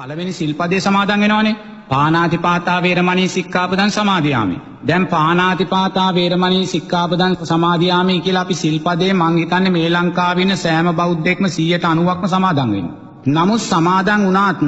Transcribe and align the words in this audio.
පළවෙනි 0.00 0.32
සිල්පදේ 0.32 0.80
සමාදන් 0.80 1.20
වෙනවනේ. 1.20 1.56
පානාතිපාතා 1.88 2.82
වේරමණී 2.82 3.28
සික්ඛාපදං 3.28 3.90
සමාදියාමි. 3.90 4.56
දැන් 4.88 5.06
පානාතිපාතා 5.06 6.14
වේරමණී 6.14 6.66
සික්ඛාපදං 6.66 7.34
සමාදියාමි 7.42 8.20
කියලා 8.20 8.42
අපි 8.42 8.54
සිල්පදේ 8.54 9.12
මං 9.12 9.36
හිතන්නේ 9.40 9.74
මේ 9.76 9.90
ලංකාවේ 9.90 10.44
ඉන්න 10.44 10.56
සෑම 10.56 10.88
බෞද්ධයෙක්ම 11.00 11.46
190ක්ම 11.48 12.26
සමාදන් 12.26 12.72
වෙනවා. 12.74 12.96
නමුත් 13.26 13.62
සමාදන් 13.62 14.26
වුණාත් 14.26 14.64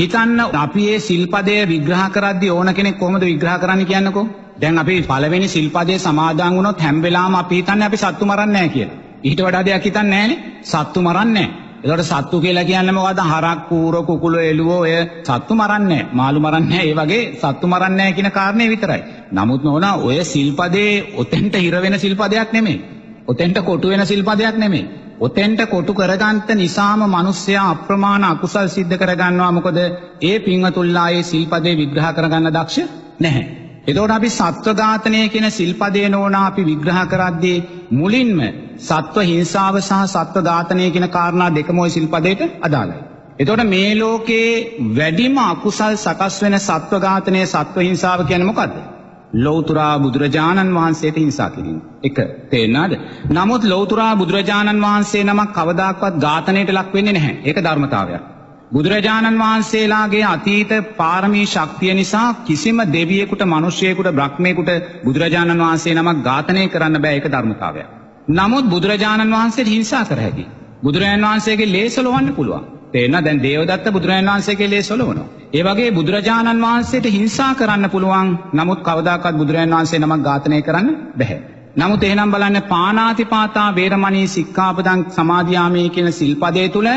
හිතන්න 0.00 0.36
අපි 0.64 0.86
මේ 0.88 0.98
සිල්පදය 1.00 1.56
විග්‍රහ 1.72 2.04
කරද්දී 2.10 2.50
ඕන 2.50 2.74
කෙනෙක් 2.74 2.98
කොහොමද 2.98 3.28
විග්‍රහ 3.30 3.56
කරන්න 3.62 3.86
කියන්නකෝ. 3.86 4.26
දැන් 4.60 4.78
අපි 4.78 5.00
පළවෙනි 5.10 5.48
සිල්පදේ 5.48 5.98
සමාදන් 6.00 6.56
වුණොත් 6.56 6.80
හැම 6.80 7.02
වෙලාවම 7.02 7.34
අපි 7.34 7.54
හිතන්නේ 7.56 7.86
අපි 7.86 7.96
සත්තු 7.96 8.24
මරන්නේ 8.26 8.52
නැහැ 8.52 8.68
කියලා. 8.68 9.00
ඊට 9.24 9.40
වඩා 9.46 9.66
දෙයක් 9.66 9.84
හිතන්නේ 9.84 10.10
නැහනේ. 10.12 10.38
සත්තු 10.64 11.02
මරන්නේ 11.02 11.34
නැහැ. 11.40 11.61
එතකොට 11.84 12.02
සත්තු 12.02 12.40
කියලා 12.40 12.64
කියන්නේ 12.64 12.92
මොකද්ද? 12.92 13.20
හරක්, 13.24 13.60
කූර, 13.68 13.94
කුකුල, 14.04 14.34
එළුව 14.40 14.70
ඔය 14.76 14.94
සත්තු 15.22 15.54
මරන්නේ 15.54 16.06
මාළු 16.12 16.40
මරන්නේ 16.40 16.82
ඒ 16.82 16.94
වගේ 16.94 17.22
සත්තු 17.36 17.66
මරන්නේ 17.66 18.12
කියන 18.12 18.30
කාරණේ 18.30 18.68
විතරයි. 18.68 19.02
නමුත් 19.32 19.62
නෝනා 19.64 19.94
ඔය 19.98 20.18
සිල්පදේ 20.24 20.90
ඔතෙන්ට 21.16 21.54
හිර 21.56 21.74
වෙන 21.76 21.98
සිල්පදයක් 21.98 22.52
නෙමෙයි. 22.52 22.84
ඔතෙන්ට 23.26 23.58
කොටු 23.60 23.88
වෙන 23.88 24.06
සිල්පදයක් 24.06 24.56
නෙමෙයි. 24.56 24.84
ඔතෙන්ට 25.20 25.60
කොටු 25.66 25.92
කරගන්ත 25.92 26.48
නිසාම 26.54 27.02
මිනිස්සයා 27.08 27.70
අප්‍රමාණ 27.70 28.24
අකුසල් 28.24 28.68
සිද්ධ 28.68 28.96
කරගන්නවා. 28.96 29.52
මොකද 29.52 29.78
ඒ 30.22 30.36
පින්වතුල්ලා 30.40 31.08
ඒ 31.10 31.22
සිල්පදේ 31.24 31.76
විග්‍රහ 31.76 32.08
කරගන්න 32.12 32.52
දක්ෂ 32.52 32.78
නැහැ. 33.20 33.44
එතකොට 33.84 34.10
අපි 34.10 34.28
සත්ව 34.30 34.74
ඝාතනය 34.76 35.28
කියන 35.28 35.50
සිල්පදේ 35.50 36.08
නෝනා 36.08 36.46
අපි 36.46 36.62
විග්‍රහ 36.64 37.00
කරද්දී 37.08 37.58
මුලින්ම 37.92 38.38
සත්ව 38.82 39.26
හිංසාව 39.26 39.80
සහ 39.80 40.00
සත්ව 40.06 40.44
ඝාතනය 40.44 40.90
කියන 40.90 41.08
කාරණා 41.10 41.50
දෙකම 41.50 41.78
ওই 41.78 41.90
සිල්පදයට 41.90 42.42
අදාළයි. 42.62 43.02
එතකොට 43.38 43.62
මේ 43.66 43.92
ලෝකේ 43.96 44.48
වැඩිම 44.92 45.36
අකුසල් 45.42 45.94
සකස් 45.96 46.40
වෙන 46.42 46.58
සත්ව 46.60 47.00
ඝාතනය 47.00 47.44
සත්ව 47.44 47.76
හිංසාව 47.82 48.26
කියන්නේ 48.26 48.48
මොකද්ද? 48.48 48.74
ලෞතුරා 49.36 49.98
බුදුරජාණන් 49.98 50.74
වහන්සේට 50.74 51.16
හිංසා 51.16 51.50
කිරීම. 51.50 51.80
එක 52.02 52.16
තේරෙනවද? 52.50 52.98
නමුත් 53.30 53.64
ලෞතුරා 53.66 54.16
බුදුරජාණන් 54.16 54.80
වහන්සේ 54.80 55.24
නමක් 55.24 55.48
කවදාක්වත් 55.52 56.20
ඝාතනයට 56.20 56.70
ලක් 56.70 56.92
වෙන්නේ 56.92 57.12
නැහැ. 57.12 57.40
ඒක 57.44 57.58
ධර්මතාවයක්. 57.60 58.28
බුදුරජාණන් 58.70 59.38
වහන්සේලාගේ 59.38 60.26
අතීත 60.26 60.70
පාරමී 60.96 61.46
ශක්තිය 61.46 61.94
නිසා 61.94 62.28
කිසිම 62.42 62.78
දෙවියෙකුට 62.90 63.42
මනුෂ්‍යයෙකුට 63.46 64.12
බ්‍රහ්මයෙකුට 64.12 64.70
බුදුරජාණන් 65.04 65.60
වහන්සේ 65.60 65.94
නමක් 65.94 66.18
ඝාතනය 66.22 66.68
කරන්න 66.68 67.02
බෑ 67.02 67.14
ඒක 67.14 67.28
ධර්මතාවයක්. 67.28 68.01
නමුත් 68.28 68.64
බුදුරජාණන් 68.66 69.32
වහන්සේට 69.32 69.68
හිංසා 69.68 70.04
කර 70.04 70.18
හැකි. 70.18 70.46
බුදුරජාණන් 70.82 71.24
වහන්සේගේ 71.24 71.66
ලේ 71.68 71.88
සොලවන්න 71.88 72.34
පුළුවන්. 72.34 72.64
තේරෙන 72.92 73.24
දැන් 73.24 73.40
දේවදත්ත 73.40 73.86
බුදුරජාණන් 73.88 74.28
වහන්සේගේ 74.28 74.68
ලේ 74.68 74.82
සොලවනවා. 74.82 75.26
ඒ 75.52 75.62
වගේ 75.62 75.90
බුදුරජාණන් 75.90 76.62
වහන්සේට 76.62 77.06
හිංසා 77.08 77.54
කරන්න 77.54 77.90
පුළුවන්. 77.90 78.38
නමුත් 78.52 78.80
කවදාකවත් 78.80 79.34
බුදුරජාණන් 79.34 79.74
වහන්සේ 79.74 79.98
නමක් 79.98 80.22
ඝාතනය 80.22 80.62
කරන්න 80.62 80.88
බෑ. 81.14 81.38
නමුත් 81.74 82.02
එහෙනම් 82.02 82.30
බලන්න 82.30 82.62
පානාතිපාතා 82.64 83.68
වේරමණී 83.72 84.26
සික්ඛාපදං 84.28 85.06
සමාදියාමේ 85.10 85.88
කියන 85.88 86.12
සිල්පදයේ 86.12 86.68
තුල 86.68 86.88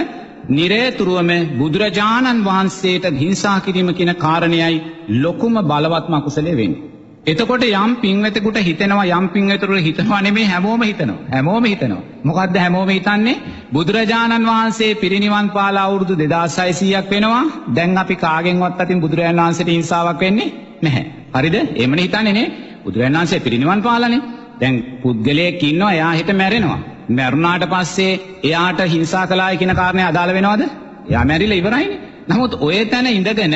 නිරේතුරුවම 0.49 1.31
බුදුරජාණන් 1.57 2.43
වහන්සේට 2.43 3.05
හිංසා 3.15 3.59
කිරීම 3.59 3.89
කියන 3.93 4.13
කාරණයයි 4.17 4.83
ලොකුම 5.21 5.55
බලවත්ම 5.63 6.13
අකුසලයේ 6.13 6.57
වෙන්නේ. 6.57 6.94
එතකොට 7.25 7.63
යම් 7.65 7.91
පින්වෙතෙකුට 7.97 8.57
හිතෙනවා 8.59 9.05
යම් 9.11 9.27
පින්වෙතෙකුට 9.29 9.81
හිතනවා 9.81 10.21
නෙමෙයි 10.21 10.45
හැමෝම 10.45 10.81
හිතනවා. 10.81 11.17
හැමෝම 11.31 11.65
හිතනවා. 11.65 12.03
මොකද්ද 12.23 12.57
හැමෝම 12.57 12.89
හිතන්නේ? 12.89 13.41
බුදුරජාණන් 13.73 14.45
වහන්සේ 14.45 14.91
පිරිනිවන් 14.95 15.49
පාලා 15.49 15.85
අවුරුදු 15.85 16.13
2600ක් 16.15 17.09
වෙනවා. 17.11 17.43
දැන් 17.75 17.97
අපි 17.97 18.15
කාගෙන්වත් 18.17 18.81
අතින් 18.81 19.01
බුදුරජාණන් 19.01 19.41
වහන්සේට 19.41 19.69
හිංසාවක් 19.69 20.19
වෙන්නේ 20.19 20.53
නැහැ. 20.81 21.05
හරිද? 21.33 21.55
එහෙමනේ 21.55 22.05
හිතන්නේ 22.05 22.33
නේ. 22.33 22.47
බුදුරජාණන් 22.85 23.19
වහන්සේ 23.19 23.39
පිරිනිවන් 23.39 23.81
පාලානේ. 23.81 24.21
දැන් 24.61 24.75
පුද්ගලයෙක් 25.01 25.63
ඉන්නවා 25.63 25.91
එයා 25.93 26.13
හිත 26.13 26.29
මැරෙනවා. 26.33 26.79
මැරුණාට 27.09 27.65
පස්සේ 27.69 28.13
එයාට 28.43 28.79
හිංසා 28.87 29.25
කළායි 29.27 29.57
කියන 29.57 29.75
කාරණේ 29.75 30.05
අදාළ 30.05 30.33
වෙනවද? 30.33 30.63
එයා 31.09 31.25
මැරිලා 31.25 31.57
ඉවරයිනේ. 31.57 31.99
නමුත් 32.27 32.53
ඔය 32.61 32.85
තැන 32.85 33.07
ඉඳගෙන 33.09 33.55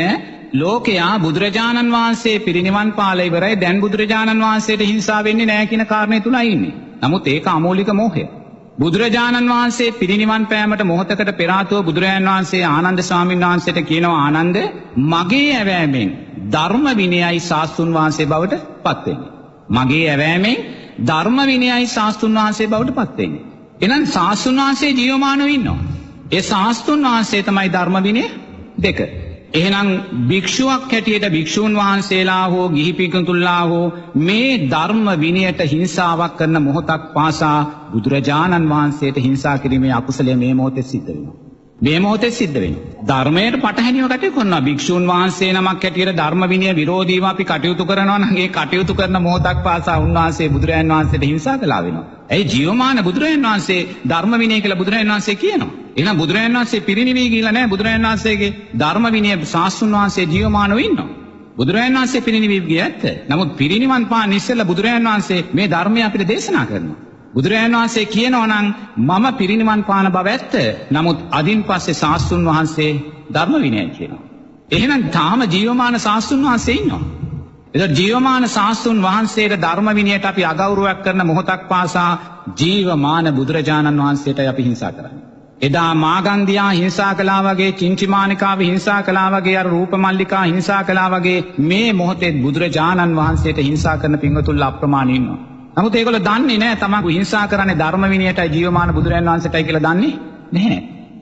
ලෝකයා 0.53 1.19
බුදුරජාණන් 1.19 1.91
වහන්සේ 1.91 2.39
පිරිනිවන් 2.39 2.91
පාලා 2.91 3.25
ඉවරයි 3.25 3.55
දැන් 3.55 3.81
බුදුරජාණන් 3.81 4.41
වහන්සේට 4.41 4.81
හිංසා 4.81 5.23
වෙන්නේ 5.23 5.45
නැහැ 5.45 5.67
කියන 5.67 5.85
කාරණේ 5.85 6.19
තුලයි 6.19 6.51
ඉන්නේ. 6.51 6.73
නමුත් 7.01 7.27
ඒක 7.27 7.47
අමෝලික 7.47 7.91
මෝහය. 7.93 8.23
බුදුරජාණන් 8.79 9.49
වහන්සේ 9.49 9.91
පිරිනිවන් 9.93 10.47
පෑමට 10.47 10.83
මොහොතකට 10.83 11.31
පෙර 11.37 11.49
ආතුව 11.49 11.85
බුදුරජාණන් 11.85 12.29
වහන්සේ 12.29 12.63
ආනන්ද 12.65 13.01
ස්වාමීන් 13.01 13.39
වහන්සේට 13.41 13.79
කියනවා 13.83 14.25
ආනන්ද 14.25 14.57
මගේ 15.07 15.51
ඇවෑමෙන් 15.53 16.09
ධර්ම 16.49 16.85
විනයයි 16.95 17.39
සාස්තුන් 17.41 17.93
වහන්සේ 17.93 18.25
බවට 18.25 18.61
පත් 18.83 19.05
වෙන්නේ. 19.05 19.31
මගේ 19.71 20.09
ඇවෑමෙන් 20.09 20.57
ධර්ම 21.05 21.37
විනයයි 21.45 21.87
ශාස්තුන් 21.87 22.35
වහන්සේ 22.35 22.67
බවට 22.67 22.95
පත්වෙන්නේ. 22.95 23.45
එනම් 23.81 24.05
ශාස්තුන් 24.07 24.57
වහන්සේ 24.57 24.91
ජීවමානව 24.91 25.47
ඉන්නවා. 25.47 25.79
ඒ 26.31 26.41
ශාස්තුන් 26.41 27.03
වහන්සේ 27.03 27.43
තමයි 27.43 27.69
ධර්ම 27.69 28.03
විනය 28.03 28.23
දෙක. 28.81 28.99
එහෙනම් 29.51 29.87
භික්ෂුවක් 30.27 30.91
හැටියට 30.91 31.25
භික්ෂූන් 31.27 31.75
වහන්සේලා 31.75 32.49
හෝ 32.49 32.69
ගිහි 32.69 32.93
පිකතුල්ලා 32.93 33.61
හෝ 33.63 33.93
මේ 34.17 34.69
ධර්ම 34.69 35.07
විනයට 35.19 35.61
හිංසාවක් 35.65 36.37
කරන 36.37 36.61
මොහොතක් 36.61 37.13
පාසා 37.13 37.89
බුදුරජාණන් 37.91 38.69
වහන්සේට 38.69 39.17
හිංසා 39.17 39.57
කිරීමේ 39.57 39.93
අකුසලය 39.93 40.35
මේ 40.35 40.53
මොහොතේ 40.53 40.83
සිද්ධ 40.83 41.07
වෙනවා. 41.07 41.33
මේ 41.81 41.99
මොහොතේ 41.99 42.31
සිද්ධ 42.31 42.53
වෙනවා. 42.55 43.07
ධර්මයට 43.07 43.57
පටහැනිව 43.57 44.05
කටයුතු 44.07 44.35
කරනවා. 44.35 44.61
භික්ෂූන් 44.61 45.07
වහන්සේ 45.07 45.51
නමක් 45.51 45.83
හැටියට 45.83 46.15
ධර්ම 46.15 46.43
විනය 46.47 46.69
විරෝධීව 46.75 47.25
අපි 47.25 47.43
කටයුතු 47.45 47.85
කරනවා 47.85 48.19
නම් 48.19 48.37
ඒ 48.37 48.47
කටයුතු 48.49 48.93
කරන 48.93 49.21
මොහොතක් 49.21 49.59
පාසා 49.63 49.99
උන්වහන්සේ 49.99 50.49
බුදුරජාන් 50.49 50.91
වහන්සේට 50.91 51.23
හිංසා 51.23 51.57
කළා 51.57 51.83
වෙනවා. 51.83 52.07
ඇයි 52.29 52.49
ජීවමාන 52.49 53.03
බුදුරජාන් 53.03 53.45
වහන්සේ 53.45 53.81
ධර්ම 54.07 54.33
විනය 54.37 54.61
කියලා 54.61 54.77
බුදුරජාන් 54.77 55.09
වහන්සේ 55.09 55.35
කියනවා. 55.37 55.71
එහෙනම් 55.95 56.17
බුදුරජාන් 56.17 56.53
වහන්සේ 56.53 56.81
පිරිනිවී 56.81 57.27
ගිහිලා 57.29 57.51
නැහැ 57.51 57.69
බුදුරජාන් 57.69 58.07
වහන්සේගේ 58.07 58.55
ධර්ම 58.77 59.05
විනය 59.11 59.29
ශාස්ත්‍රුන් 59.45 59.91
වහන්සේ 59.91 60.25
ජීවමානව 60.25 60.79
ඉන්නවා. 60.79 61.09
බුදුරජාන් 61.57 61.93
වහන්සේ 61.93 62.21
පිරිනිවී 62.21 62.61
ගිය 62.61 62.81
ඇත්ත. 62.81 63.03
නමුත් 63.29 63.49
පිරිනිවන් 63.57 64.03
පාන 64.05 64.33
ඉස්සෙල්ලා 64.33 64.65
බුදුරජාන් 64.65 65.05
වහන්සේ 65.05 65.45
මේ 65.53 65.67
ධර්මය 65.67 66.01
අපිට 66.01 66.27
දේශනා 66.27 66.65
කරනවා. 66.65 66.99
බුදුරජාණන් 67.33 67.75
වහන්සේ 67.75 68.05
කියනවනම් 68.07 68.67
මම 68.99 69.25
පිරිනිවන් 69.33 69.81
පාන 69.83 70.07
බව 70.07 70.27
ඇත්ත. 70.27 70.53
නමුත් 70.91 71.17
අදින් 71.31 71.59
පස්සේ 71.63 71.93
ශාස්ත්‍රුන් 71.93 72.43
වහන්සේ 72.45 72.91
ධර්ම 73.31 73.53
විනය 73.57 73.79
කියනවා. 73.89 74.23
එහෙනම් 74.71 75.01
තාම 75.09 75.39
ජීවමාන 75.47 75.99
ශාස්ත්‍රුන් 75.99 76.43
වහන්සේ 76.43 76.75
ඉන්නවා. 76.75 77.03
එතකොට 77.73 77.97
ජීවමාන 77.97 78.43
ශාස්ත්‍රුන් 78.47 78.99
වහන්සේට 79.01 79.53
ධර්ම 79.57 79.87
විනයට 79.91 80.25
අපි 80.25 80.43
අගෞරවයක් 80.43 80.99
කරන 81.03 81.21
මොහොතක් 81.23 81.61
පාසා 81.67 82.11
ජීවමාන 82.59 83.25
බුදුරජාණන් 83.31 84.01
වහන්සේට 84.01 84.39
අපි 84.43 84.63
හිංසා 84.63 84.91
කරන්නේ. 84.91 85.25
එදා 85.61 85.93
මාගන්දියා 85.95 86.71
හිංසා 86.71 87.13
කලා 87.15 87.39
වගේ 87.43 87.71
චිංචිමානිකාව 87.71 88.59
හිංසා 88.59 88.99
කලා 89.03 89.29
වගේ 89.31 89.55
අර 89.57 89.67
රූපමල්ලිකා 89.67 90.43
හිංසා 90.43 90.83
කලා 90.83 91.07
වගේ 91.09 91.39
මේ 91.61 91.87
මොහොතේ 91.93 92.31
බුදුරජාණන් 92.37 93.17
වහන්සේට 93.17 93.59
හිංසා 93.59 93.97
කරන 93.97 94.19
පින්වතුන් 94.19 94.63
අප්‍රමාණ 94.63 95.09
ඉන්නවා. 95.09 95.39
නමුත් 95.77 95.95
ඒගොල්ලෝ 95.95 96.23
දන්නේ 96.23 96.57
නැහැ 96.57 96.77
තමන් 96.77 97.09
හිංසා 97.09 97.43
කරන්නේ 97.47 97.77
ධර්ම 97.77 98.07
විනයටයි 98.09 98.47
ජීවමාන 98.49 98.93
බුදුරයන් 98.93 99.29
වහන්සේටයි 99.31 99.63
කියලා 99.63 99.85
දන්නේ 99.87 100.13
නැහැ. 100.51 100.79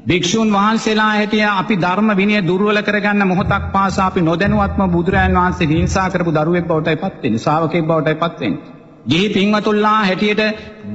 භික්ෂුන් 0.08 0.54
වහන්සේලා 0.54 1.12
හැටිය 1.12 1.44
අපි 1.54 1.76
ධර්ම 1.78 2.16
විනය 2.16 2.40
දුර්වල 2.48 2.82
කරගන්න 2.84 3.28
මොහොතක් 3.28 3.70
පාසා 3.72 4.08
අපි 4.08 4.22
නොදැනුවත්ම 4.22 4.84
බුදුරයන් 4.92 5.36
වහන්සේ 5.36 5.74
හිංසා 5.74 6.10
කරපු 6.10 6.32
දරුවෙක් 6.34 6.68
බවටයි 6.68 6.98
පත් 6.98 7.24
වෙන්නේ. 7.24 7.40
ශ්‍රාවකෙක් 7.40 7.86
බවටයි 7.86 8.16
පත් 8.16 8.40
වෙන්නේ. 8.40 8.77
ගිහි 9.08 9.28
පින්වතුන්ලා 9.30 10.00
හැටියට 10.02 10.42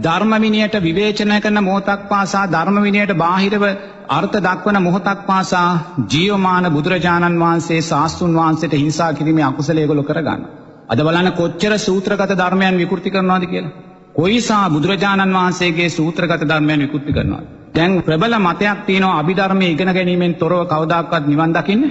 ධර්ම 0.01 0.33
විනයට 0.39 0.75
විවේචනය 0.81 1.37
කරන 1.41 1.59
මොහොතක් 1.61 2.03
පාසා 2.09 2.45
ධර්ම 2.47 2.79
විනයට 2.83 3.13
බාහිරව 3.17 3.65
අර්ථ 4.11 4.37
දක්වන 4.39 4.79
මොහොතක් 4.81 5.21
පාසා 5.27 5.69
ජීවමාන 6.09 6.67
බුදුරජාණන් 6.71 7.41
වහන්සේ 7.41 7.81
ශාස්ත්‍රුන් 7.83 8.35
වහන්සේට 8.35 8.75
හිංසා 8.75 9.13
කිරීමේ 9.13 9.45
අකුසලයේ 9.45 9.83
ඒගොල්ලෝ 9.83 10.05
කරගන්නවා. 10.05 10.53
අද 10.89 11.01
බලන්න 11.01 11.33
කොච්චර 11.33 11.75
සූත්‍රගත 11.79 12.33
ධර්මයන් 12.35 12.77
විකෘති 12.77 13.11
කරනවාද 13.11 13.47
කියලා. 13.47 13.75
කොයිසා 14.15 14.65
බුදුරජාණන් 14.71 15.35
වහන්සේගේ 15.35 15.91
සූත්‍රගත 15.91 16.43
ධර්මයන් 16.45 16.81
විකෘති 16.81 17.13
කරනවා. 17.13 17.43
දැන් 17.75 18.03
ප්‍රබල 18.03 18.35
මතයක් 18.41 18.79
තියෙනවා 18.87 19.19
අභිධර්මයේ 19.19 19.71
ඉගෙන 19.71 19.91
ගැනීමෙන් 19.91 20.35
තොරව 20.37 20.67
කවදාකවත් 20.67 21.25
නිවන් 21.27 21.53
දකින්න 21.53 21.83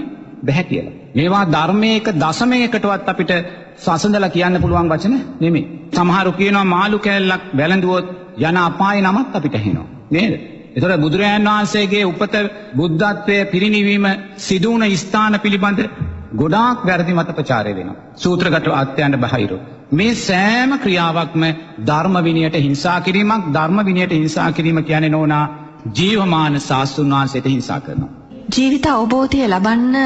බැහැ 0.45 0.65
කියලා. 0.65 1.00
මේවා 1.15 1.43
ධර්මයක 1.47 2.07
දශමයකටවත් 2.15 3.09
අපිට 3.09 3.31
සසඳලා 3.77 4.29
කියන්න 4.29 4.61
පුළුවන් 4.61 4.89
වචන 4.89 5.15
නෙමෙයි. 5.39 5.65
සමහරු 5.91 6.31
කියනවා 6.33 6.65
මාළු 6.67 6.99
කෑල්ලක් 6.99 7.43
වැළඳුවොත් 7.53 8.07
යන 8.39 8.57
අපායේ 8.59 9.03
නමත් 9.03 9.35
අපිට 9.35 9.55
ඇහෙනවා. 9.55 9.87
නේද? 10.11 10.33
එතකොට 10.71 11.01
බුදුරජාණන් 11.01 11.49
වහන්සේගේ 11.49 12.05
උපත 12.05 12.35
බුද්ධත්වයේ 12.75 13.43
පිරිනිවීම 13.45 14.07
සිදු 14.37 14.71
වුණ 14.71 14.97
ස්ථාන 14.97 15.39
පිළිබඳ 15.39 15.81
ගොඩාක් 16.33 16.85
වැරදි 16.85 17.13
මත 17.13 17.29
ප්‍රචාරය 17.31 17.71
වෙනවා. 17.71 18.01
සූත්‍රගත 18.15 18.67
අත්‍යයන්ට 18.73 19.17
බහිරු. 19.17 19.57
මේ 19.91 20.13
සෑම 20.17 20.71
ක්‍රියාවක්ම 20.77 21.43
ධර්ම 21.85 22.15
විනයට 22.21 22.55
හිංසා 22.57 22.99
කිරීමක් 23.01 23.43
ධර්ම 23.53 23.79
විනයට 23.85 24.13
හිංසා 24.13 24.49
කිරීම 24.51 24.79
කියන්නේ 24.83 25.09
නෝනා 25.09 25.45
ජීවමාන 25.91 26.59
ශාස්ත්‍රුන් 26.61 27.11
වහන්සේට 27.11 27.47
හිංසා 27.47 27.79
කරනවා. 27.79 28.11
ජීවිත 28.51 28.85
අවබෝධය 28.87 29.41
ලබන්න 29.47 29.97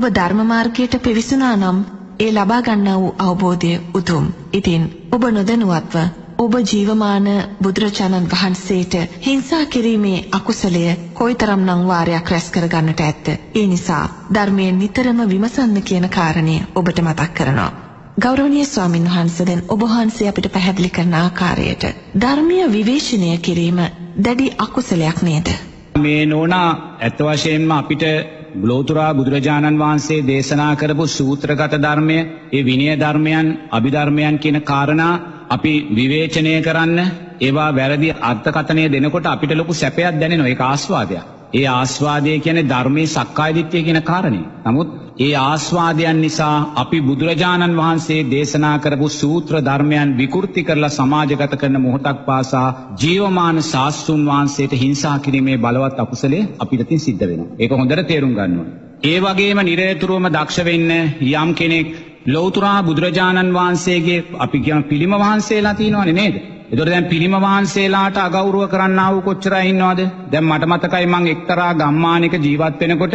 ඔබ 0.00 0.06
ධර්ම 0.08 0.38
මාර්ගයට 0.44 0.94
පිවිසුනා 0.98 1.56
නම් 1.56 1.78
ඒ 2.20 2.30
ලබා 2.32 2.60
ගන්නා 2.62 2.94
වූ 2.96 3.10
අවබෝධය 3.18 3.72
උතුම්. 3.94 4.26
ඉතින් 4.52 4.84
ඔබ 5.12 5.24
නොදැනුවත්ව 5.28 5.96
ඔබ 6.38 6.54
ජීවමාන 6.62 7.26
බුදුරජාණන් 7.62 8.30
වහන්සේට 8.30 8.94
හිංසා 9.26 9.66
කිරීමේ 9.66 10.24
අකුසලය 10.32 10.84
කොයිතරම්නම් 11.14 11.82
වාරයක් 11.86 12.32
රැස් 12.32 12.48
කරගන්නට 12.50 13.00
ඇත්ද. 13.00 13.28
ඒ 13.54 13.66
නිසා 13.66 14.04
ධර්මයෙන් 14.34 14.78
නිතරම 14.78 15.22
විමසන්න 15.28 15.82
කියන 15.82 16.08
කාරණය 16.08 16.56
ඔබට 16.74 16.98
මතක් 17.00 17.30
කරනවා. 17.34 17.70
ගෞරවනීය 18.18 18.66
ස්වාමින් 18.66 19.06
වහන්සේ 19.06 19.46
දැන් 19.46 19.64
ඔබ 19.68 19.84
වහන්සේ 19.84 20.28
අපිට 20.28 20.52
පැහැදිලි 20.52 20.90
කරන 20.90 21.14
ආකාරයට 21.16 21.88
ධර්මීය 22.18 22.72
විවේචනය 22.72 23.38
කිරීම 23.40 23.86
දැඩි 24.18 24.52
අකුසලයක් 24.58 25.22
නේද? 25.22 25.56
මේ 25.98 26.26
නෝනා 26.26 26.68
ඇත්ත 27.00 27.26
වශයෙන්ම 27.26 27.72
අපිට 27.72 28.12
ගලෝතුරා 28.54 29.10
බුදුරජාණන් 29.12 29.78
වහන්සේ 29.78 30.20
දේශනා 30.22 30.72
කරපු 30.74 31.04
සූත්‍රගත 31.08 31.74
ධර්මය 31.78 32.18
ඒ 32.52 32.62
විනය 32.62 32.86
ධර්මයන් 32.96 33.48
අභිධර්මයන් 33.70 34.38
කියන 34.38 34.58
කාරණා 34.62 35.12
අපි 35.48 35.74
විවේචනය 35.90 36.54
කරන්න 36.60 36.98
ඒවා 37.40 37.70
වැරදි 37.72 38.16
අර්ථකථනය 38.22 38.84
දෙනකොට 38.88 39.26
අපිට 39.26 39.52
ලොකු 39.52 39.72
සැපයක් 39.74 40.14
දැනෙනවා 40.14 40.48
ඒක 40.48 40.62
ආස්වාදයක්. 40.62 41.39
ඒ 41.52 41.66
ආස්වාදය 41.68 42.32
කියන්නේ 42.38 42.68
ධර්මයේ 42.68 43.06
සක්කායදිට්ඨිය 43.08 43.82
කියන 43.82 44.00
කාරණේ. 44.02 44.44
නමුත් 44.66 44.90
ඒ 45.18 45.32
ආස්වාදයන් 45.40 46.20
නිසා 46.20 46.56
අපි 46.76 46.98
බුදුරජාණන් 47.00 47.78
වහන්සේ 47.78 48.18
දේශනා 48.26 48.76
කරපු 48.78 49.08
සූත්‍ර 49.12 49.54
ධර්මයන් 49.60 50.12
විකෘති 50.16 50.62
කරලා 50.62 50.90
සමාජගත 50.90 51.54
කරන 51.54 51.78
මොහොතක් 51.78 52.20
පාසා 52.26 52.68
ජීවමාන 53.02 53.58
ශාස්ත්‍රුන් 53.62 54.22
වහන්සේට 54.26 54.74
හිංසා 54.74 55.16
කිරීමේ 55.18 55.58
බලවත් 55.58 55.98
අකුසලයේ 55.98 56.48
අපිට 56.58 56.84
තින් 56.88 57.00
සිද්ධ 57.00 57.24
වෙනවා. 57.24 57.50
ඒක 57.58 57.72
හොඳට 57.72 58.06
තේරුම් 58.06 58.32
ගන්න 58.34 58.56
ඕනේ. 58.58 58.78
ඒ 59.04 59.18
වගේම 59.20 59.60
නිරේතුරුවම 59.62 60.26
දක්ෂ 60.28 60.64
වෙන්න 60.64 60.90
යම් 61.34 61.52
කෙනෙක් 61.54 61.92
ලෞතුරා 62.28 62.78
බුදුරජාණන් 62.82 63.54
වහන්සේගේ 63.54 64.24
අපි 64.38 64.58
කියන 64.60 64.82
පිළිම 64.84 65.14
වහන්සේලා 65.16 65.74
තියෙනවනේ 65.74 66.12
නේද? 66.14 66.36
එතකොට 66.70 66.86
දැන් 66.86 67.04
පිළිම 67.04 67.34
වහන්සේලාට 67.36 68.18
අගෞරව 68.18 68.62
කරන්න 68.68 68.98
ආව 68.98 69.16
කොච්චර 69.20 69.54
අය 69.54 69.70
ඉන්නවද? 69.70 70.00
දැන් 70.30 70.44
මට 70.44 70.64
මතකයි 70.64 71.06
මං 71.06 71.24
එක්තරා 71.26 71.72
ගම්මානික 71.74 72.34
ජීවත් 72.38 72.80
වෙනකොට 72.80 73.14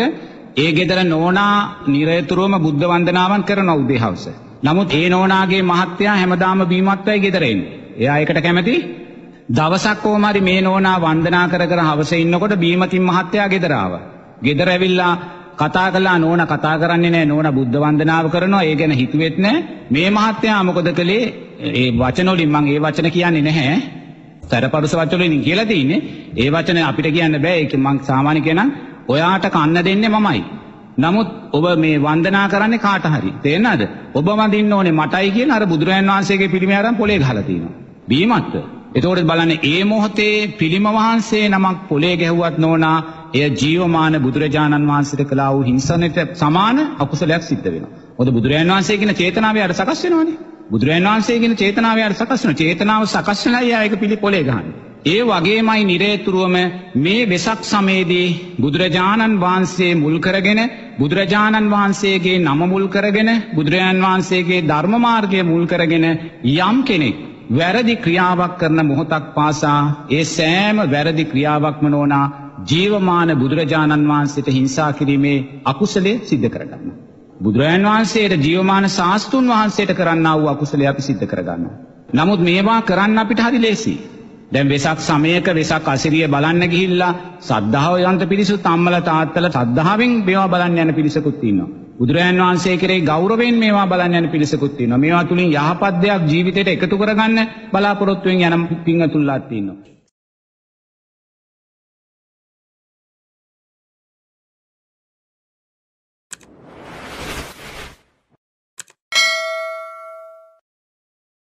ඒ 0.55 0.69
ගෙදර 0.71 0.99
නෝනා 1.05 1.55
නිරතුරුවම 1.87 2.55
බුද්ධ 2.59 2.85
වන්දනාවන් 2.85 3.43
කරන 3.43 3.71
උදේ 3.73 3.97
හවස. 3.97 4.25
නමුත් 4.63 4.93
ඒ 4.93 5.07
නෝනාගේ 5.09 5.61
මහත්තයා 5.61 6.15
හැමදාම 6.15 6.65
බීමත්වයි 6.65 7.19
ගෙදර 7.19 7.43
එන්නේ. 7.43 7.73
එයා 7.97 8.17
ඒකට 8.17 8.41
කැමති? 8.41 8.75
දවසක් 9.49 9.97
කොහොම 10.01 10.25
හරි 10.25 10.41
මේ 10.41 10.59
නෝනා 10.61 10.97
වන්දනා 10.99 11.45
කර 11.47 11.63
කර 11.65 11.81
හවස 11.81 12.11
ඉන්නකොට 12.15 12.55
බීමතින් 12.55 13.03
මහත්තයා 13.03 13.47
ගෙදර 13.47 13.73
ආවා. 13.73 14.03
ගෙදර 14.43 14.69
ඇවිල්ලා 14.69 15.13
කතා 15.57 15.87
කළා 15.91 16.17
නෝන 16.17 16.41
කතා 16.45 16.75
කරන්නේ 16.77 17.11
නැහැ 17.11 17.25
නෝන 17.25 17.47
බුද්ධ 17.53 17.77
වන්දනාව 17.77 18.25
කරනවා 18.29 18.63
ඒ 18.63 18.75
ගැන 18.75 18.93
හිතුවෙත් 18.93 19.37
නැහැ 19.37 19.63
මේ 19.89 20.09
මහත්තයා 20.11 20.63
මොකද 20.63 20.89
කළේ? 20.93 21.23
ඒ 21.73 21.87
වචන 21.93 22.29
වලින් 22.29 22.51
මම 22.51 22.67
ඒ 22.67 22.79
වචන 22.79 23.11
කියන්නේ 23.11 23.43
නැහැ. 23.43 23.77
තරපරුස 24.43 24.93
වචන 24.93 25.19
වලින් 25.19 25.41
කියලා 25.41 25.65
තියෙන්නේ. 25.65 26.01
ඒ 26.35 26.49
වචන 26.49 26.81
අපිට 26.83 27.07
කියන්න 27.11 27.39
බෑ 27.39 27.55
ඒක 27.57 27.73
මම 27.75 27.99
සාමාන්‍ය 28.01 28.41
කෙනා 28.41 28.67
ඔයාට 29.07 29.49
කන්න 29.49 29.83
දෙන්නේ 29.83 30.11
මමයි. 30.11 30.43
නමුත් 30.97 31.29
ඔබ 31.53 31.65
මේ 31.77 31.97
වන්දනා 31.99 32.45
කරන්නේ 32.49 32.79
කාට 32.79 33.05
හරි? 33.11 33.31
තේරෙනවද? 33.41 33.81
ඔබ 34.13 34.27
වඳින්න 34.31 34.73
ඕනේ 34.73 34.91
මටයි 34.93 35.31
කියන 35.31 35.51
අර 35.51 35.63
බුදුරජාණන් 35.65 36.09
වහන්සේගේ 36.09 36.49
පිළිමය 36.49 36.75
අරන් 36.75 36.95
පොලේ 36.95 37.19
ගහලා 37.19 37.43
තියෙනවා 37.43 37.75
බීමත්ව 38.07 38.55
එතකොට 38.95 39.21
බලන්න 39.21 39.51
ඒ 39.63 39.83
මොහොතේ 39.83 40.35
පිළිම 40.57 40.87
වහන්සේ 40.89 41.49
නමක් 41.49 41.79
පොලේ 41.89 42.15
ගැහුවත් 42.17 42.57
නෝනා 42.57 42.97
එය 43.35 43.47
ජීවමාන 43.53 44.15
බුදුරජාණන් 44.21 44.87
වහන්සේට 44.87 45.29
කළා 45.29 45.51
වූ 45.51 45.63
හිංසනයට 45.63 46.17
සමාන 46.35 46.77
අකුසලයක් 46.97 47.43
සිද්ධ 47.43 47.67
වෙනවා. 47.67 47.93
මොකද 48.17 48.29
බුදුරජාණන් 48.31 48.73
වහන්සේ 48.73 48.97
කියන 48.97 49.13
චේතනාව 49.13 49.57
යට 49.57 49.75
සකස් 49.75 50.01
වෙනවනේ. 50.05 50.39
බුදුරජාණන් 50.69 51.09
වහන්සේ 51.09 51.39
කියන 51.39 51.55
චේතනාව 51.55 51.97
යට 51.99 52.17
සකස් 52.17 52.41
වෙනවා. 52.41 52.59
චේතනාව 52.61 53.07
සකස් 53.07 53.45
වෙනයි 53.47 53.73
ආ 53.73 53.83
ඒක 53.83 53.95
පිළි 53.97 54.17
පොලේ 54.17 54.43
ගහන්නේ. 54.43 54.75
ඒ 55.05 55.21
වගේමයි 55.23 55.81
නිරේතුරුවම 55.83 56.55
මේ 56.97 57.25
වෙසක් 57.25 57.61
සමයේදී 57.63 58.27
බුදුරජාණන් 58.59 59.39
වහන්සේ 59.39 59.91
මුල් 59.95 60.15
කරගෙන 60.19 60.61
බුදුරජාණන් 60.97 61.69
වහන්සේගේ 61.69 62.39
නම 62.39 62.61
මුල් 62.67 62.87
කරගෙන 62.87 63.29
බුදුරජාණන් 63.55 64.05
වහන්සේගේ 64.05 64.63
ධර්ම 64.63 64.93
මාර්ගය 64.99 65.39
මුල් 65.43 65.65
කරගෙන 65.65 66.05
යම් 66.05 66.77
කෙනෙක් 66.83 67.19
වැරදි 67.51 67.95
ක්‍රියාවක් 67.97 68.57
කරන 68.57 68.79
මොහොතක් 68.83 69.25
පාසා 69.35 69.81
ඒ 70.11 70.23
සෑම 70.27 70.77
වැරදි 70.87 71.23
ක්‍රියාවක්ම 71.25 71.85
නෝනා 71.87 72.25
ජීවමාන 72.65 73.29
බුදුරජාණන් 73.35 74.07
වහන්සේට 74.07 74.47
හිංසා 74.49 74.91
කිරීමේ 74.93 75.37
අකුසලේ 75.65 76.15
සිද්ධ 76.23 76.49
කරගන්න. 76.49 76.91
බුදුරජාණන් 77.39 77.87
වහන්සේට 77.87 78.33
ජීවමාන 78.39 78.89
ශාස්තුන් 78.89 79.47
වහන්සේට 79.47 79.93
කරන්න 79.93 80.27
වූ 80.33 80.49
අකුසලේ 80.49 80.87
අපි 80.87 81.01
සිද්ධ 81.01 81.25
කරගන්න. 81.25 81.63
නමුත් 82.13 82.41
මේවා 82.41 82.81
කරන්න 82.81 83.17
අපිට 83.17 83.41
හරි 83.41 83.59
ලේසි. 83.59 83.95
දැන් 84.51 84.67
වෙසක් 84.67 84.99
සමයක 85.01 85.47
වෙසක් 85.51 85.87
අසිරිය 85.87 86.27
බලන්න 86.27 86.67
ගිහිල්ලා 86.67 87.13
සද්ධාව 87.41 87.95
යන්ත 88.03 88.23
පිරිසුත් 88.25 88.65
අම්මල 88.65 88.99
තාත්තල 89.03 89.49
සද්ධාවෙන් 89.49 90.13
මේවා 90.21 90.47
බලන්න 90.49 90.77
යන 90.79 90.93
පිරිසකුත් 90.93 91.43
ඉන්නවා. 91.43 91.73
බුදුරජාන් 91.97 92.39
වහන්සේ 92.39 92.77
කෙරේ 92.77 93.01
ගෞරවයෙන් 93.03 93.57
මේවා 93.57 93.87
බලන්න 93.87 94.19
යන 94.19 94.29
පිරිසකුත් 94.29 94.79
ඉන්නවා. 94.79 94.97
මේවා 94.99 95.25
තුලින් 95.25 95.51
යහපත් 95.53 95.95
දෙයක් 95.99 96.23
ජීවිතයට 96.27 96.69
එකතු 96.69 96.95
කරගන්න 96.97 97.37
බලාපොරොත්තුෙන් 97.71 98.41
යන 98.43 98.67
පින්වතුන්ලාත් 98.83 99.51
ඉන්නවා. 99.53 99.94